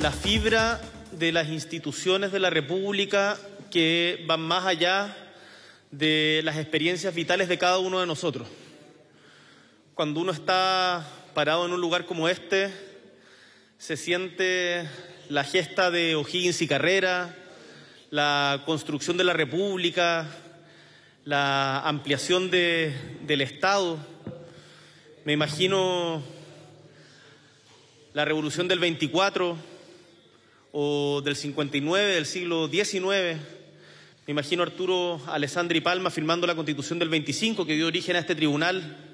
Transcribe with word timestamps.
la 0.00 0.12
fibra 0.12 0.80
de 1.10 1.32
las 1.32 1.48
instituciones 1.48 2.30
de 2.30 2.38
la 2.38 2.50
República 2.50 3.36
que 3.68 4.22
van 4.28 4.40
más 4.40 4.64
allá 4.64 5.16
de 5.90 6.40
las 6.44 6.56
experiencias 6.56 7.12
vitales 7.12 7.48
de 7.48 7.58
cada 7.58 7.78
uno 7.78 7.98
de 7.98 8.06
nosotros. 8.06 8.46
Cuando 9.94 10.20
uno 10.20 10.30
está 10.30 11.04
parado 11.34 11.66
en 11.66 11.72
un 11.72 11.80
lugar 11.80 12.06
como 12.06 12.28
este, 12.28 12.72
se 13.76 13.96
siente 13.96 14.88
la 15.28 15.42
gesta 15.42 15.90
de 15.90 16.14
O'Higgins 16.14 16.62
y 16.62 16.68
Carrera, 16.68 17.34
la 18.10 18.62
construcción 18.66 19.16
de 19.16 19.24
la 19.24 19.32
República, 19.32 20.28
la 21.24 21.80
ampliación 21.80 22.52
de, 22.52 22.94
del 23.26 23.40
Estado. 23.40 23.98
Me 25.24 25.32
imagino 25.32 26.22
la 28.14 28.24
revolución 28.24 28.68
del 28.68 28.78
24 28.78 29.77
o 30.72 31.22
del 31.24 31.36
59, 31.36 32.14
del 32.14 32.26
siglo 32.26 32.68
XIX. 32.68 33.40
Me 34.26 34.32
imagino 34.32 34.62
a 34.62 34.66
Arturo 34.66 35.20
Alessandri 35.26 35.80
Palma 35.80 36.10
firmando 36.10 36.46
la 36.46 36.54
constitución 36.54 36.98
del 36.98 37.08
25 37.08 37.64
que 37.64 37.74
dio 37.74 37.86
origen 37.86 38.16
a 38.16 38.20
este 38.20 38.34
tribunal. 38.34 39.04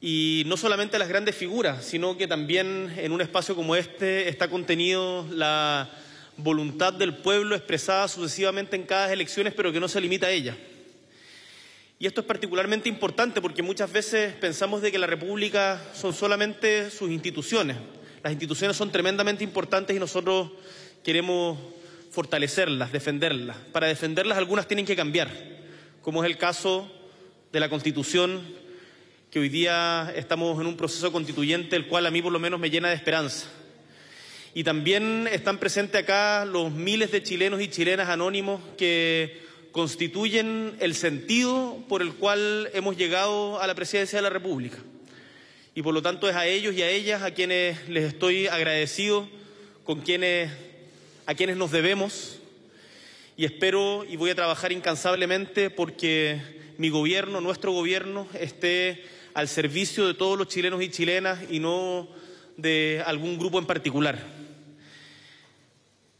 Y 0.00 0.42
no 0.46 0.56
solamente 0.56 0.98
las 0.98 1.08
grandes 1.08 1.36
figuras, 1.36 1.84
sino 1.84 2.16
que 2.16 2.26
también 2.26 2.92
en 2.96 3.12
un 3.12 3.20
espacio 3.20 3.54
como 3.54 3.76
este 3.76 4.28
está 4.28 4.48
contenido 4.48 5.26
la 5.30 5.90
voluntad 6.36 6.92
del 6.92 7.14
pueblo 7.14 7.54
expresada 7.54 8.08
sucesivamente 8.08 8.76
en 8.76 8.84
cada 8.84 9.12
elecciones, 9.12 9.54
pero 9.54 9.72
que 9.72 9.80
no 9.80 9.88
se 9.88 10.00
limita 10.00 10.26
a 10.26 10.30
ella. 10.30 10.56
Y 11.98 12.06
esto 12.06 12.20
es 12.20 12.26
particularmente 12.26 12.88
importante 12.88 13.40
porque 13.40 13.62
muchas 13.62 13.92
veces 13.92 14.34
pensamos 14.34 14.82
de 14.82 14.90
que 14.90 14.98
la 14.98 15.06
República 15.06 15.80
son 15.94 16.12
solamente 16.12 16.90
sus 16.90 17.10
instituciones. 17.10 17.76
Las 18.22 18.32
instituciones 18.32 18.76
son 18.76 18.92
tremendamente 18.92 19.42
importantes 19.42 19.96
y 19.96 19.98
nosotros 19.98 20.50
queremos 21.02 21.58
fortalecerlas, 22.12 22.92
defenderlas. 22.92 23.56
Para 23.72 23.88
defenderlas 23.88 24.38
algunas 24.38 24.68
tienen 24.68 24.86
que 24.86 24.94
cambiar, 24.94 25.28
como 26.02 26.22
es 26.22 26.30
el 26.30 26.38
caso 26.38 26.88
de 27.50 27.58
la 27.58 27.68
Constitución, 27.68 28.40
que 29.28 29.40
hoy 29.40 29.48
día 29.48 30.12
estamos 30.14 30.60
en 30.60 30.66
un 30.66 30.76
proceso 30.76 31.10
constituyente, 31.10 31.74
el 31.74 31.88
cual 31.88 32.06
a 32.06 32.10
mí 32.12 32.22
por 32.22 32.30
lo 32.30 32.38
menos 32.38 32.60
me 32.60 32.70
llena 32.70 32.90
de 32.90 32.94
esperanza. 32.94 33.48
Y 34.54 34.62
también 34.62 35.28
están 35.32 35.58
presentes 35.58 36.02
acá 36.02 36.44
los 36.44 36.70
miles 36.70 37.10
de 37.10 37.22
chilenos 37.22 37.60
y 37.60 37.68
chilenas 37.68 38.08
anónimos 38.08 38.60
que 38.76 39.42
constituyen 39.72 40.76
el 40.78 40.94
sentido 40.94 41.82
por 41.88 42.02
el 42.02 42.12
cual 42.12 42.70
hemos 42.74 42.96
llegado 42.96 43.60
a 43.60 43.66
la 43.66 43.74
presidencia 43.74 44.18
de 44.18 44.22
la 44.22 44.30
República. 44.30 44.78
Y 45.74 45.80
por 45.80 45.94
lo 45.94 46.02
tanto 46.02 46.28
es 46.28 46.36
a 46.36 46.46
ellos 46.46 46.74
y 46.74 46.82
a 46.82 46.90
ellas 46.90 47.22
a 47.22 47.30
quienes 47.30 47.88
les 47.88 48.04
estoy 48.04 48.46
agradecido, 48.46 49.26
con 49.84 50.02
quienes, 50.02 50.52
a 51.24 51.34
quienes 51.34 51.56
nos 51.56 51.70
debemos. 51.70 52.38
Y 53.38 53.46
espero 53.46 54.04
y 54.04 54.16
voy 54.16 54.28
a 54.28 54.34
trabajar 54.34 54.70
incansablemente 54.70 55.70
porque 55.70 56.42
mi 56.76 56.90
gobierno, 56.90 57.40
nuestro 57.40 57.72
gobierno, 57.72 58.28
esté 58.38 59.02
al 59.32 59.48
servicio 59.48 60.06
de 60.06 60.12
todos 60.12 60.36
los 60.36 60.48
chilenos 60.48 60.82
y 60.82 60.90
chilenas 60.90 61.38
y 61.48 61.58
no 61.58 62.06
de 62.58 63.02
algún 63.06 63.38
grupo 63.38 63.58
en 63.58 63.64
particular. 63.64 64.18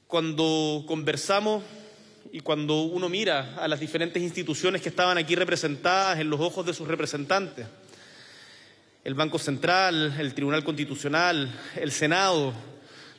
Cuando 0.07 0.83
conversamos 0.87 1.63
y 2.33 2.41
cuando 2.41 2.81
uno 2.81 3.11
mira 3.11 3.57
a 3.57 3.69
las 3.69 3.81
diferentes 3.81 4.23
instituciones 4.23 4.81
que 4.81 4.89
estaban 4.89 5.19
aquí 5.19 5.35
representadas 5.35 6.19
en 6.21 6.31
los 6.31 6.41
ojos 6.41 6.65
de 6.65 6.73
sus 6.73 6.89
representantes, 6.89 7.67
el 9.05 9.15
Banco 9.15 9.39
Central, 9.39 10.15
el 10.21 10.33
Tribunal 10.33 10.63
Constitucional, 10.63 11.51
el 11.75 11.91
Senado, 11.91 12.53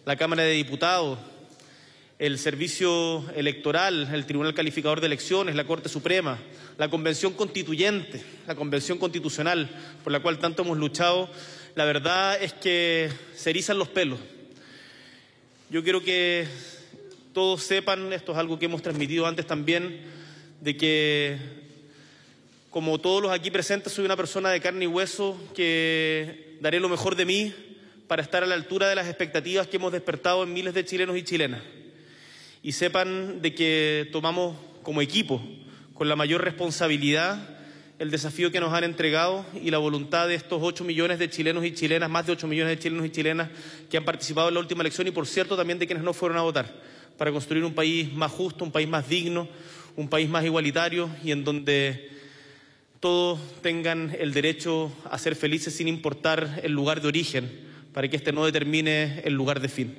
la 0.05 0.15
Cámara 0.15 0.43
de 0.43 0.53
Diputados, 0.53 1.19
el 2.19 2.39
Servicio 2.39 3.29
Electoral, 3.35 4.09
el 4.13 4.25
Tribunal 4.25 4.53
Calificador 4.53 5.01
de 5.01 5.07
Elecciones, 5.07 5.55
la 5.55 5.65
Corte 5.65 5.89
Suprema, 5.89 6.39
la 6.77 6.89
Convención 6.89 7.33
Constituyente, 7.33 8.23
la 8.47 8.55
Convención 8.55 8.97
Constitucional, 8.97 9.69
por 10.05 10.13
la 10.13 10.21
cual 10.21 10.39
tanto 10.39 10.63
hemos 10.63 10.77
luchado, 10.77 11.29
la 11.75 11.83
verdad 11.83 12.41
es 12.41 12.53
que 12.53 13.09
se 13.35 13.49
erizan 13.49 13.77
los 13.77 13.89
pelos. 13.89 14.19
Yo 15.69 15.83
quiero 15.83 16.01
que 16.01 16.47
todos 17.33 17.61
sepan, 17.61 18.13
esto 18.13 18.31
es 18.31 18.37
algo 18.37 18.57
que 18.57 18.65
hemos 18.67 18.81
transmitido 18.81 19.27
antes 19.27 19.45
también, 19.45 19.99
de 20.61 20.77
que 20.77 21.62
como 22.73 22.97
todos 22.97 23.21
los 23.21 23.31
aquí 23.31 23.51
presentes 23.51 23.93
soy 23.93 24.03
una 24.03 24.17
persona 24.17 24.49
de 24.49 24.59
carne 24.59 24.85
y 24.85 24.87
hueso 24.87 25.39
que 25.53 26.57
daré 26.59 26.79
lo 26.79 26.89
mejor 26.89 27.15
de 27.15 27.23
mí 27.23 27.53
para 28.07 28.23
estar 28.23 28.41
a 28.41 28.47
la 28.47 28.55
altura 28.55 28.89
de 28.89 28.95
las 28.95 29.05
expectativas 29.05 29.67
que 29.67 29.77
hemos 29.77 29.91
despertado 29.91 30.41
en 30.41 30.51
miles 30.51 30.73
de 30.73 30.83
chilenos 30.83 31.15
y 31.15 31.21
chilenas. 31.21 31.61
Y 32.63 32.71
sepan 32.71 33.43
de 33.43 33.53
que 33.53 34.09
tomamos 34.11 34.57
como 34.81 35.03
equipo, 35.03 35.39
con 35.93 36.09
la 36.09 36.15
mayor 36.15 36.43
responsabilidad, 36.43 37.47
el 37.99 38.09
desafío 38.09 38.51
que 38.51 38.59
nos 38.59 38.73
han 38.73 38.85
entregado 38.85 39.45
y 39.61 39.69
la 39.69 39.77
voluntad 39.77 40.27
de 40.27 40.33
estos 40.33 40.59
ocho 40.63 40.83
millones 40.83 41.19
de 41.19 41.29
chilenos 41.29 41.63
y 41.65 41.75
chilenas, 41.75 42.09
más 42.09 42.25
de 42.25 42.31
ocho 42.31 42.47
millones 42.47 42.75
de 42.75 42.81
chilenos 42.81 43.05
y 43.05 43.11
chilenas 43.11 43.49
que 43.87 43.97
han 43.97 44.03
participado 44.03 44.47
en 44.47 44.55
la 44.55 44.59
última 44.59 44.81
elección 44.81 45.05
y, 45.07 45.11
por 45.11 45.27
cierto, 45.27 45.55
también 45.55 45.77
de 45.77 45.85
quienes 45.85 46.03
no 46.03 46.11
fueron 46.11 46.39
a 46.39 46.41
votar 46.41 46.73
para 47.19 47.31
construir 47.31 47.63
un 47.65 47.75
país 47.75 48.11
más 48.11 48.31
justo, 48.31 48.65
un 48.65 48.71
país 48.71 48.87
más 48.87 49.07
digno, 49.07 49.47
un 49.95 50.09
país 50.09 50.27
más 50.27 50.43
igualitario 50.43 51.07
y 51.23 51.29
en 51.29 51.43
donde 51.43 52.22
todos 53.03 53.37
tengan 53.61 54.15
el 54.17 54.31
derecho 54.31 54.89
a 55.11 55.17
ser 55.17 55.35
felices 55.35 55.75
sin 55.75 55.89
importar 55.89 56.61
el 56.63 56.71
lugar 56.71 57.01
de 57.01 57.09
origen, 57.09 57.51
para 57.91 58.07
que 58.07 58.15
este 58.15 58.31
no 58.31 58.45
determine 58.45 59.19
el 59.25 59.33
lugar 59.33 59.59
de 59.59 59.67
fin. 59.67 59.93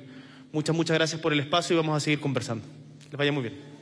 Muchas, 0.51 0.75
muchas 0.75 0.95
gracias 0.95 1.21
por 1.21 1.31
el 1.31 1.39
espacio 1.39 1.75
y 1.75 1.77
vamos 1.77 1.95
a 1.95 1.99
seguir 1.99 2.19
conversando. 2.19 2.65
Les 3.03 3.15
vaya 3.15 3.31
muy 3.31 3.43
bien. 3.43 3.74